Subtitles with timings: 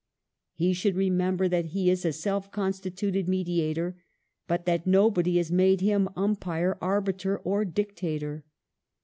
[0.53, 4.01] He should remember that he is a self constituted mediator,
[4.47, 8.43] but that nobody has made him umpire, arbiter, or dictator.